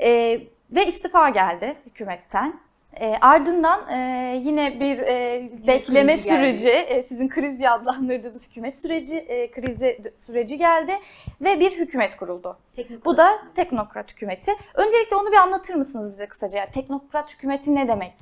[0.00, 0.40] E,
[0.70, 2.60] ve istifa geldi hükümetten.
[3.00, 3.96] E, ardından e,
[4.44, 6.28] yine bir e, bekleme geldi.
[6.28, 10.92] süreci, e, sizin kriz diye adlandırdığınız hükümet süreci, e, krizi süreci geldi
[11.40, 12.58] ve bir hükümet kuruldu.
[13.04, 14.52] Bu da teknokrat hükümeti.
[14.74, 16.58] Öncelikle onu bir anlatır mısınız bize kısaca?
[16.58, 18.14] Yani teknokrat hükümeti ne demek?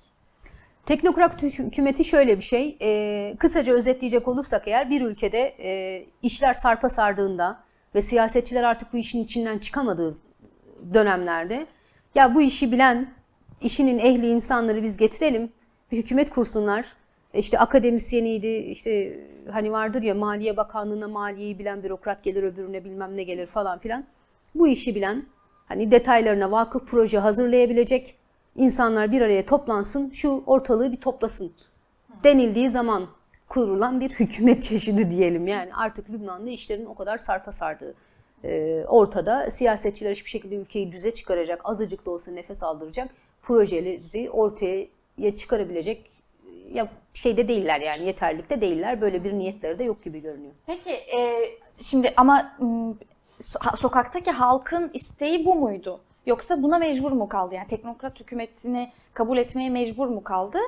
[0.87, 2.77] Teknokrat hü- hükümeti şöyle bir şey.
[2.81, 7.61] e, kısaca özetleyecek olursak eğer bir ülkede e, işler sarpa sardığında
[7.95, 10.11] ve siyasetçiler artık bu işin içinden çıkamadığı
[10.95, 11.67] dönemlerde
[12.15, 13.09] ya bu işi bilen,
[13.61, 15.53] işinin ehli insanları biz getirelim,
[15.93, 16.87] bir hükümet kursunlar.
[17.35, 23.23] İşte akademisyeniydi, işte hani vardır ya Maliye Bakanlığı'na maliyeyi bilen bürokrat gelir öbürüne bilmem ne
[23.23, 24.05] gelir falan filan.
[24.55, 25.25] Bu işi bilen,
[25.67, 28.15] hani detaylarına vakıf proje hazırlayabilecek
[28.57, 31.53] insanlar bir araya toplansın, şu ortalığı bir toplasın
[32.25, 33.07] denildiği zaman
[33.49, 35.47] kurulan bir hükümet çeşidi diyelim.
[35.47, 37.95] Yani artık Lübnan'da işlerin o kadar sarpa sardığı
[38.45, 39.51] e, ortada.
[39.51, 43.09] Siyasetçiler hiçbir şekilde ülkeyi düze çıkaracak, azıcık da olsa nefes aldıracak
[43.43, 44.87] projeleri ortaya
[45.37, 46.11] çıkarabilecek
[46.73, 49.01] ya şeyde değiller yani yeterlikte değiller.
[49.01, 50.53] Böyle bir niyetleri de yok gibi görünüyor.
[50.67, 51.45] Peki e,
[51.81, 52.57] şimdi ama
[53.41, 56.01] so- sokaktaki halkın isteği bu muydu?
[56.27, 57.55] Yoksa buna mecbur mu kaldı?
[57.55, 60.59] Yani teknokrat hükümetini kabul etmeye mecbur mu kaldı?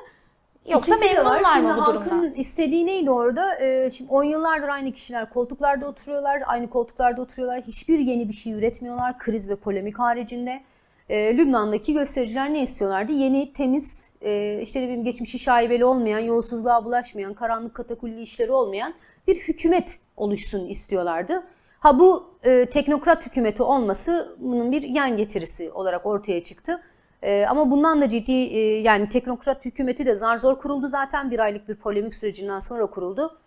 [0.69, 1.31] Yoksa de var.
[1.31, 2.33] memnunlar Şimdi mı bu halkın durumdan?
[2.33, 3.59] istediği neydi orada?
[3.59, 6.43] Ee, şimdi 10 yıllardır aynı kişiler koltuklarda oturuyorlar.
[6.47, 7.61] Aynı koltuklarda oturuyorlar.
[7.61, 9.19] Hiçbir yeni bir şey üretmiyorlar.
[9.19, 10.61] Kriz ve polemik haricinde.
[11.11, 13.11] Ee, Lübnan'daki göstericiler ne istiyorlardı?
[13.11, 18.93] Yeni, temiz, e, işte bileyim geçmişi şaibeli olmayan, yolsuzluğa bulaşmayan, karanlık katakulli işleri olmayan
[19.27, 21.43] bir hükümet oluşsun istiyorlardı.
[21.79, 26.81] Ha bu e, teknokrat hükümeti olması bunun bir yan getirisi olarak ortaya çıktı.
[27.23, 31.39] Ee, ama bundan da ciddi e, yani teknokrat hükümeti de zar zor kuruldu zaten bir
[31.39, 33.37] aylık bir polemik sürecinden sonra kuruldu.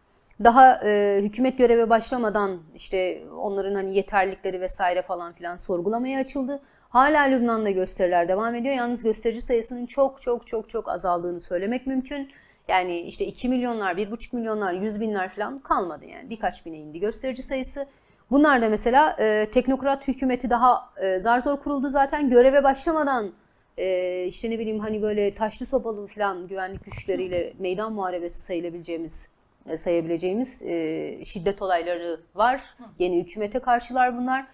[0.45, 6.61] Daha e, hükümet göreve başlamadan işte onların hani yeterlilikleri vesaire falan filan sorgulamaya açıldı.
[6.95, 8.75] Hala Lübnan'da gösteriler devam ediyor.
[8.75, 12.31] Yalnız gösterici sayısının çok çok çok çok azaldığını söylemek mümkün.
[12.69, 16.31] Yani işte 2 milyonlar, 1,5 milyonlar, 100 binler falan kalmadı yani.
[16.31, 17.87] Birkaç bine indi gösterici sayısı.
[18.31, 22.31] Bunlar da mesela e, teknokrat hükümeti daha e, zar zor kuruldu zaten.
[22.31, 23.33] Göreve başlamadan
[23.79, 29.29] e, işte ne bileyim hani böyle taşlı sopalı falan güvenlik güçleriyle meydan muharebesi sayılabileceğimiz
[29.69, 32.63] e, sayabileceğimiz e, şiddet olayları var.
[32.99, 34.47] Yeni hükümete karşılar bunlar.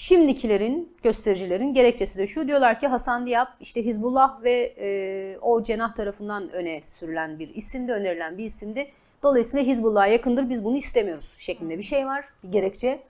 [0.00, 2.48] Şimdikilerin, göstericilerin gerekçesi de şu.
[2.48, 7.92] Diyorlar ki Hasan Diyap işte Hizbullah ve e, o cenah tarafından öne sürülen bir isimdi,
[7.92, 8.90] önerilen bir isimdi.
[9.22, 13.00] Dolayısıyla Hizbullah'a yakındır biz bunu istemiyoruz şeklinde bir şey var, bir gerekçe.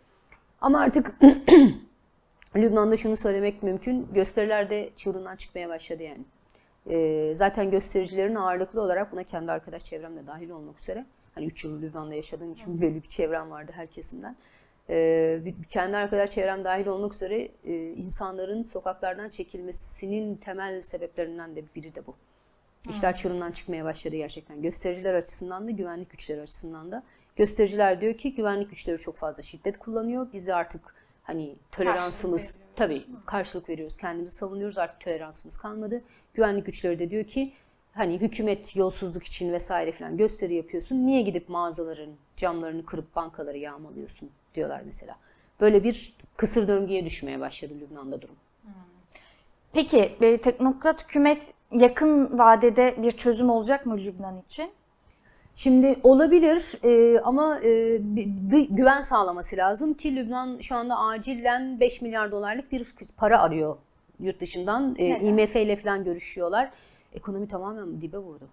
[0.60, 1.14] Ama artık
[2.56, 4.08] Lübnan'da şunu söylemek mümkün.
[4.14, 6.24] Gösteriler de çığırından çıkmaya başladı yani.
[6.90, 11.04] Ee, zaten göstericilerin ağırlıklı olarak buna kendi arkadaş çevremde dahil olmak üzere.
[11.34, 14.36] Hani 3 yıl Lübnan'da yaşadığım için belli bir çevrem vardı her kesimden.
[14.90, 21.94] Ee, kendi arkadaş çevrem dahil olmak üzere e, insanların sokaklardan çekilmesinin temel sebeplerinden de biri
[21.94, 22.14] de bu.
[22.90, 24.62] İşler çığırından çıkmaya başladı gerçekten.
[24.62, 27.02] Göstericiler açısından da güvenlik güçleri açısından da.
[27.36, 30.26] Göstericiler diyor ki güvenlik güçleri çok fazla şiddet kullanıyor.
[30.32, 33.96] Bizi artık hani toleransımız veriyoruz, tabii karşılık veriyoruz.
[33.96, 36.02] Kendimizi savunuyoruz artık toleransımız kalmadı.
[36.34, 37.52] Güvenlik güçleri de diyor ki
[37.92, 41.06] hani hükümet yolsuzluk için vesaire falan gösteri yapıyorsun.
[41.06, 45.16] Niye gidip mağazaların camlarını kırıp bankaları yağmalıyorsun diyorlar mesela.
[45.60, 48.34] Böyle bir kısır döngüye düşmeye başladı Lübnan'da durum.
[49.72, 54.70] Peki e, teknokrat hükümet yakın vadede bir çözüm olacak mı Lübnan için?
[55.54, 57.96] Şimdi olabilir e, ama e,
[58.70, 63.76] güven sağlaması lazım ki Lübnan şu anda acilen 5 milyar dolarlık bir para arıyor
[64.20, 64.94] yurt dışından.
[64.98, 65.26] E, Neden?
[65.26, 66.70] IMF ile falan görüşüyorlar.
[67.14, 68.48] Ekonomi tamamen dibe vurdu.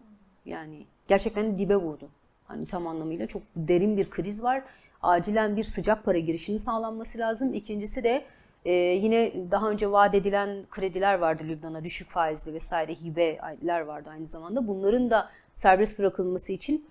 [0.45, 2.09] Yani gerçekten dibe vurdu.
[2.47, 4.63] Hani tam anlamıyla çok derin bir kriz var.
[5.05, 7.53] Acilen bir sıcak para girişinin sağlanması lazım.
[7.53, 8.25] İkincisi de
[8.65, 14.27] e, yine daha önce vaat edilen krediler vardı Lübnan'a düşük faizli vesaire hibeler vardı aynı
[14.27, 14.67] zamanda.
[14.67, 16.85] Bunların da serbest bırakılması için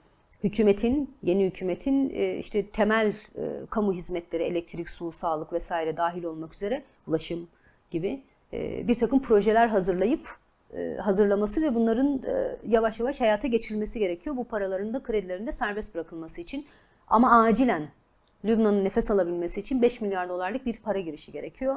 [0.44, 6.54] hükümetin, yeni hükümetin e, işte temel e, kamu hizmetleri, elektrik, su, sağlık vesaire dahil olmak
[6.54, 7.48] üzere ulaşım
[7.90, 8.22] gibi
[8.52, 10.28] e, bir takım projeler hazırlayıp
[10.76, 14.36] e, hazırlaması ve bunların e, yavaş yavaş hayata geçirilmesi gerekiyor.
[14.36, 16.66] Bu paraların da kredilerin de serbest bırakılması için.
[17.08, 17.88] Ama acilen
[18.44, 21.76] Lübnan'ın nefes alabilmesi için 5 milyar dolarlık bir para girişi gerekiyor.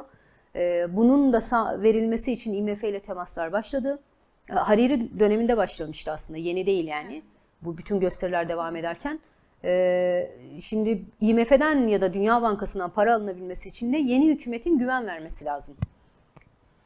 [0.56, 3.98] E, Bunun da verilmesi için IMF ile temaslar başladı.
[4.50, 7.22] E, Hariri döneminde başlamıştı aslında, yeni değil yani.
[7.62, 9.20] Bu bütün gösteriler devam ederken.
[9.64, 15.44] E, Şimdi IMF'den ya da Dünya Bankası'ndan para alınabilmesi için de yeni hükümetin güven vermesi
[15.44, 15.76] lazım.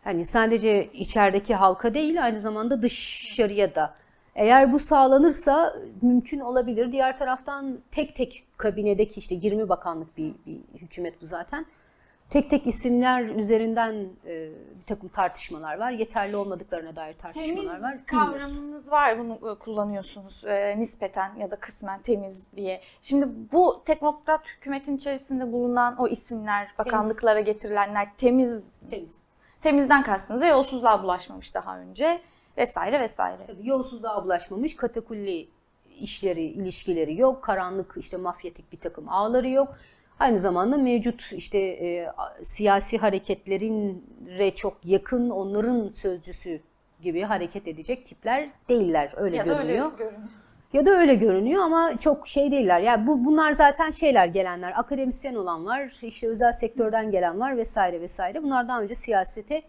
[0.05, 3.95] Hani sadece içerideki halka değil aynı zamanda dışarıya da.
[4.35, 6.93] Eğer bu sağlanırsa mümkün olabilir.
[6.93, 11.67] Diğer taraftan tek tek kabinedeki işte 20 bakanlık bir, bir hükümet bu zaten.
[12.31, 13.93] Tek tek isimler üzerinden
[14.27, 14.49] e,
[14.81, 15.91] bir takım tartışmalar var.
[15.91, 17.75] Yeterli olmadıklarına dair tartışmalar Temiz var.
[17.77, 18.03] Bilmiyoruz.
[18.07, 22.81] kavramınız var bunu e, kullanıyorsunuz e, nispeten ya da kısmen temiz diye.
[23.01, 29.19] Şimdi bu teknokrat hükümetin içerisinde bulunan o isimler, bakanlıklara getirilenler temiz Temiz.
[29.63, 32.21] temizden kastınız yolsuzluğa bulaşmamış daha önce
[32.59, 33.47] vesaire vesaire.
[33.47, 35.49] Tabii yolsuzluğa bulaşmamış, katakulli
[36.01, 37.43] işleri, ilişkileri yok.
[37.45, 39.77] Karanlık işte mafyatik bir takım ağları yok.
[40.19, 42.09] Aynı zamanda mevcut işte e,
[42.43, 46.61] siyasi hareketlerin re çok yakın onların sözcüsü
[47.03, 49.13] gibi hareket edecek tipler değiller.
[49.17, 49.99] Öyle Ya da öyle görünüyor.
[49.99, 50.29] görünüyor.
[50.73, 52.81] Ya da öyle görünüyor ama çok şey değiller.
[52.81, 58.01] Yani bu bunlar zaten şeyler gelenler, akademisyen olan var, işte özel sektörden gelen var vesaire
[58.01, 58.43] vesaire.
[58.43, 59.63] Bunlar daha önce siyasete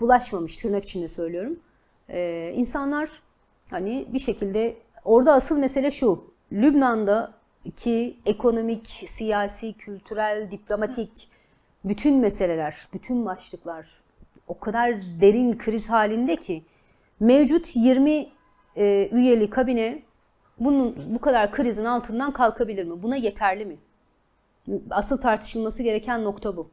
[0.00, 1.60] bulaşmamış tırnak içinde söylüyorum.
[2.12, 3.10] Ee, insanlar
[3.70, 6.32] hani bir şekilde orada asıl mesele şu.
[6.52, 7.32] Lübnan'da
[7.76, 11.28] ki ekonomik, siyasi, kültürel, diplomatik
[11.84, 14.02] bütün meseleler, bütün başlıklar
[14.48, 16.64] o kadar derin kriz halinde ki
[17.20, 18.28] mevcut 20
[18.76, 20.02] e, üyeli kabine
[20.60, 23.02] bunun bu kadar krizin altından kalkabilir mi?
[23.02, 23.76] Buna yeterli mi?
[24.90, 26.70] Asıl tartışılması gereken nokta bu.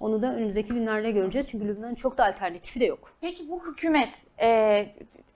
[0.00, 1.48] Onu da önümüzdeki günlerde göreceğiz.
[1.50, 3.12] Çünkü Lübnan'ın çok da alternatifi de yok.
[3.20, 4.86] Peki bu hükümet e,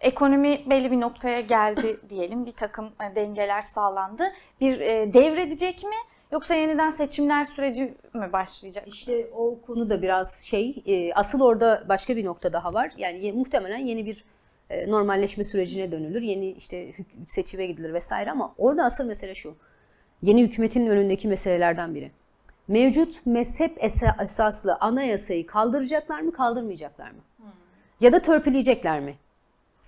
[0.01, 4.25] ekonomi belli bir noktaya geldi diyelim bir takım e, dengeler sağlandı.
[4.61, 5.94] Bir e, devredecek mi
[6.33, 8.85] yoksa yeniden seçimler süreci mi başlayacak?
[8.88, 12.92] İşte o konu da biraz şey, e, asıl orada başka bir nokta daha var.
[12.96, 14.25] Yani ye- muhtemelen yeni bir
[14.70, 16.22] e, normalleşme sürecine dönülür.
[16.22, 16.92] Yeni işte
[17.29, 19.55] seçime gidilir vesaire ama orada asıl mesele şu.
[20.22, 22.11] Yeni hükümetin önündeki meselelerden biri.
[22.68, 27.18] Mevcut mezhep esa- esaslı anayasayı kaldıracaklar mı, kaldırmayacaklar mı?
[28.01, 29.14] Ya da törpüleyecekler mi?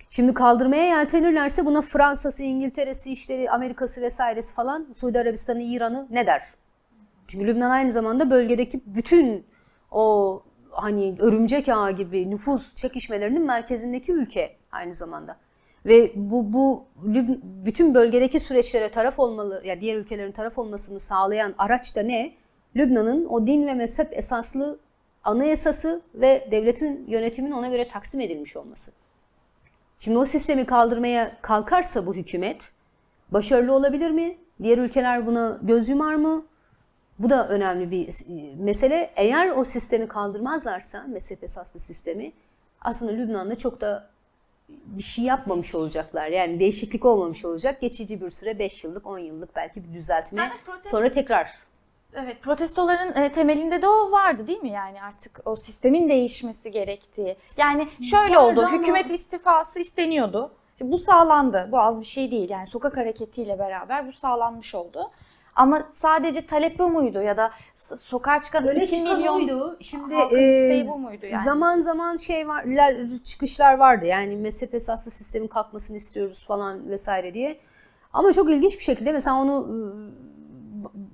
[0.09, 6.43] Şimdi kaldırmaya yeltenirlerse buna Fransa'sı, İngiltere'si, işte Amerika'sı vesairesi falan, Suudi Arabistan'ı, İran'ı ne der?
[7.27, 9.45] Çünkü Lübnan aynı zamanda bölgedeki bütün
[9.91, 15.37] o hani örümcek ağı gibi nüfus çekişmelerinin merkezindeki ülke aynı zamanda.
[15.85, 16.85] Ve bu bu
[17.43, 22.33] bütün bölgedeki süreçlere taraf olmalı ya diğer ülkelerin taraf olmasını sağlayan araç da ne?
[22.75, 24.79] Lübnan'ın o din ve mezhep esaslı
[25.23, 28.91] anayasası ve devletin yönetimin ona göre taksim edilmiş olması.
[29.99, 32.71] Şimdi o sistemi kaldırmaya kalkarsa bu hükümet
[33.31, 34.37] başarılı olabilir mi?
[34.63, 36.45] Diğer ülkeler buna göz yumar mı?
[37.19, 38.07] Bu da önemli bir
[38.57, 39.11] mesele.
[39.15, 42.31] Eğer o sistemi kaldırmazlarsa, mezhep esaslı sistemi,
[42.81, 44.09] aslında Lübnan'da çok da
[44.69, 46.27] bir şey yapmamış olacaklar.
[46.27, 47.81] Yani değişiklik olmamış olacak.
[47.81, 50.41] Geçici bir süre 5 yıllık, 10 yıllık belki bir düzeltme.
[50.83, 51.64] Sonra tekrar.
[52.15, 54.69] Evet, protestoların e, temelinde de o vardı değil mi?
[54.69, 57.37] Yani artık o sistemin değişmesi gerektiği.
[57.57, 60.51] Yani şöyle Vardı oldu, ama- hükümet istifası isteniyordu.
[60.73, 61.69] İşte bu sağlandı.
[61.71, 62.49] Bu az bir şey değil.
[62.49, 65.11] Yani sokak hareketiyle beraber bu sağlanmış oldu.
[65.55, 69.77] Ama sadece talep bu muydu ya da so- sokağa çıkan Öyle 2 çıkan milyon oydu.
[69.81, 71.43] Şimdi e, bu muydu yani?
[71.43, 74.05] Zaman zaman şey varlar, çıkışlar vardı.
[74.05, 77.59] Yani mezhep esaslı sistemin kalkmasını istiyoruz falan vesaire diye.
[78.13, 79.75] Ama çok ilginç bir şekilde mesela onu e,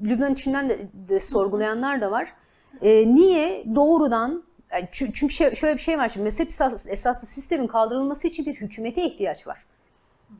[0.03, 2.33] Lübnan içinden de, de sorgulayanlar da var.
[2.81, 7.27] E, niye doğrudan yani çü- çünkü şey- şöyle bir şey var şimdi mezhep esas- esaslı
[7.27, 9.65] sistemin kaldırılması için bir hükümete ihtiyaç var.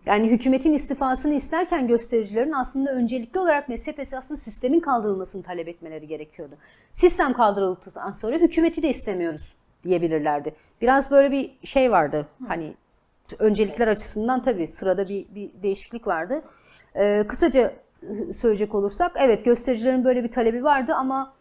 [0.06, 6.56] Yani hükümetin istifasını isterken göstericilerin aslında öncelikli olarak mezhep esaslı sistemin kaldırılmasını talep etmeleri gerekiyordu.
[6.92, 10.56] Sistem kaldırıldıktan sonra hükümeti de istemiyoruz diyebilirlerdi.
[10.82, 12.74] Biraz böyle bir şey vardı hani
[13.40, 16.42] öncelikler açısından tabii sırada bir, bir değişiklik vardı.
[16.96, 17.74] Ee, kısaca
[18.34, 21.34] söyleyecek olursak evet göstericilerin böyle bir talebi vardı ama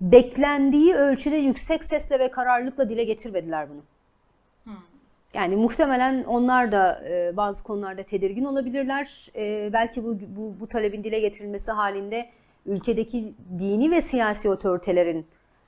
[0.00, 3.80] beklendiği ölçüde yüksek sesle ve kararlılıkla dile getirmediler bunu.
[5.34, 9.30] Yani muhtemelen onlar da e, bazı konularda tedirgin olabilirler.
[9.36, 12.30] E, belki bu, bu, bu talebin dile getirilmesi halinde
[12.66, 15.26] ülkedeki dini ve siyasi otoritelerin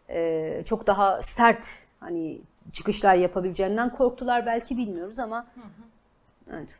[0.08, 2.40] e, çok daha sert hani
[2.72, 5.46] çıkışlar yapabileceğinden korktular belki bilmiyoruz ama
[6.52, 6.78] evet.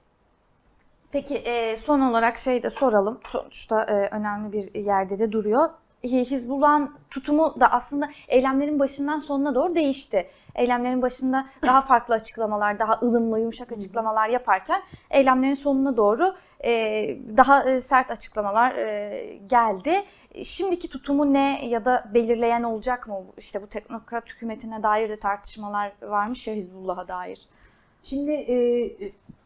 [1.14, 3.20] Peki e, son olarak şey de soralım.
[3.28, 5.68] Sonuçta e, önemli bir yerde de duruyor.
[6.04, 10.30] Hi- Hizbullah'ın tutumu da aslında eylemlerin başından sonuna doğru değişti.
[10.54, 16.70] Eylemlerin başında daha farklı açıklamalar, daha ılımlı, yumuşak açıklamalar yaparken eylemlerin sonuna doğru e,
[17.36, 20.04] daha e, sert açıklamalar e, geldi.
[20.42, 23.14] Şimdiki tutumu ne ya da belirleyen olacak mı?
[23.38, 27.48] İşte bu teknokrat hükümetine dair de tartışmalar varmış ya Hizbullah'a dair.
[28.04, 28.90] Şimdi e,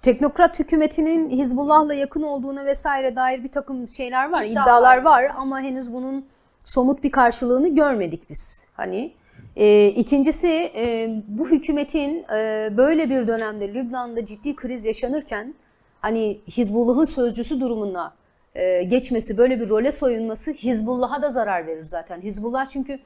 [0.02, 5.24] teknokrat hükümetinin Hizbullah'la yakın olduğuna vesaire dair bir takım şeyler var, İddialar iddialar var.
[5.24, 6.26] var ama henüz bunun
[6.64, 8.64] somut bir karşılığını görmedik biz.
[8.74, 9.12] Hani
[9.56, 15.54] e, ikincisi e, bu hükümetin e, böyle bir dönemde Lübnan'da ciddi kriz yaşanırken
[16.00, 18.14] hani Hizbullah'ın sözcüsü durumuna
[18.54, 22.20] e, geçmesi, böyle bir role soyunması Hizbullah'a da zarar verir zaten.
[22.20, 22.98] Hizbullah çünkü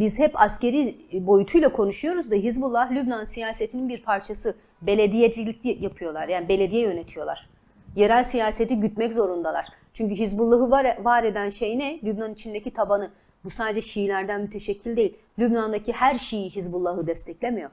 [0.00, 4.54] biz hep askeri boyutuyla konuşuyoruz da Hizbullah Lübnan siyasetinin bir parçası.
[4.82, 6.28] Belediyecilik yapıyorlar.
[6.28, 7.48] Yani belediye yönetiyorlar.
[7.96, 9.66] Yerel siyaseti gütmek zorundalar.
[9.92, 12.00] Çünkü Hizbullah'ı var, var eden şey ne?
[12.04, 13.10] Lübnan içindeki tabanı.
[13.44, 15.16] Bu sadece Şiilerden müteşekkil değil.
[15.38, 17.70] Lübnan'daki her Şii Hizbullah'ı desteklemiyor.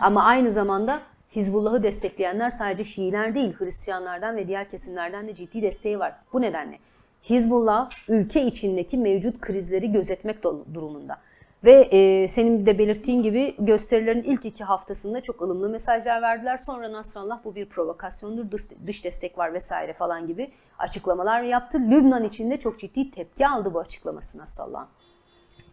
[0.00, 1.00] Ama aynı zamanda
[1.36, 6.14] Hizbullah'ı destekleyenler sadece Şiiler değil, Hristiyanlardan ve diğer kesimlerden de ciddi desteği var.
[6.32, 6.78] Bu nedenle
[7.22, 11.18] Hizbullah ülke içindeki mevcut krizleri gözetmek durumunda.
[11.64, 16.58] Ve e, senin de belirttiğin gibi gösterilerin ilk iki haftasında çok ılımlı mesajlar verdiler.
[16.58, 21.78] Sonra Nasrallah bu bir provokasyondur, dış, dış destek var vesaire falan gibi açıklamalar yaptı.
[21.78, 24.88] Lübnan içinde çok ciddi tepki aldı bu açıklaması Nasrallah'ın.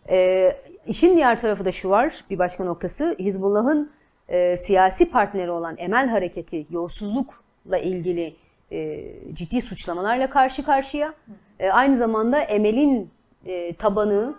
[0.09, 0.49] E,
[0.87, 3.15] işin diğer tarafı da şu var, bir başka noktası.
[3.19, 3.91] Hizbullah'ın
[4.27, 8.35] e, siyasi partneri olan Emel Hareketi yolsuzlukla ilgili
[8.71, 11.13] e, ciddi suçlamalarla karşı karşıya.
[11.59, 13.09] E, aynı zamanda Emel'in
[13.45, 14.35] e, tabanı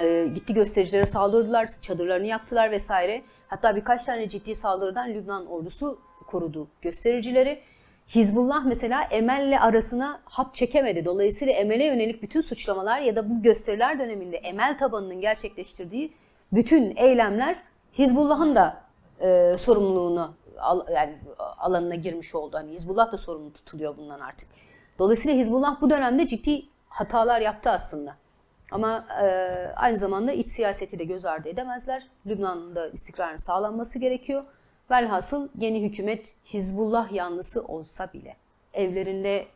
[0.00, 3.22] e, gitti göstericilere saldırdılar, çadırlarını yaktılar vesaire.
[3.48, 7.60] Hatta birkaç tane ciddi saldırıdan Lübnan ordusu korudu göstericileri.
[8.08, 11.04] Hizbullah mesela Emel'le arasına hat çekemedi.
[11.04, 16.12] Dolayısıyla Emel'e yönelik bütün suçlamalar ya da bu gösteriler döneminde Emel tabanının gerçekleştirdiği
[16.52, 17.56] bütün eylemler
[17.98, 18.80] Hizbullah'ın da
[19.20, 21.18] e, sorumluluğunu al- yani
[21.58, 22.56] alanına girmiş oldu.
[22.56, 24.48] Hani Hizbullah da sorumlu tutuluyor bundan artık.
[24.98, 28.16] Dolayısıyla Hizbullah bu dönemde ciddi hatalar yaptı aslında.
[28.70, 29.26] Ama e,
[29.76, 32.06] aynı zamanda iç siyaseti de göz ardı edemezler.
[32.26, 34.44] Lübnan'da istikrarın sağlanması gerekiyor.
[34.90, 38.36] Velhasıl yeni hükümet Hizbullah yanlısı olsa bile,
[38.72, 39.46] evlerinde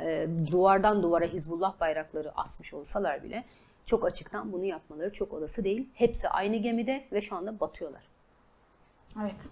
[0.00, 3.44] e, duvardan duvara Hizbullah bayrakları asmış olsalar bile
[3.86, 5.88] çok açıktan bunu yapmaları çok olası değil.
[5.94, 8.02] Hepsi aynı gemide ve şu anda batıyorlar.
[9.22, 9.48] Evet.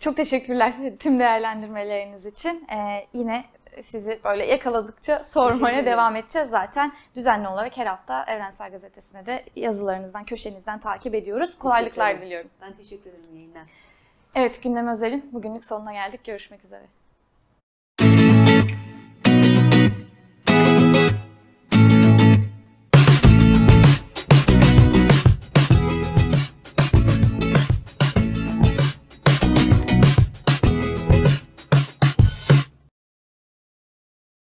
[0.00, 2.66] Çok teşekkürler tüm değerlendirmeleriniz için.
[2.72, 3.44] Ee, yine
[3.82, 6.50] sizi böyle yakaladıkça sormaya devam edeceğiz.
[6.50, 11.58] Zaten düzenli olarak her hafta Evrensel Gazetesi'ne de yazılarınızdan, köşenizden takip ediyoruz.
[11.58, 12.50] Kolaylıklar diliyorum.
[12.60, 13.64] Ben teşekkür ederim yayından.
[14.34, 16.24] Evet Gündem Özel'in bugünlük sonuna geldik.
[16.24, 16.84] Görüşmek üzere.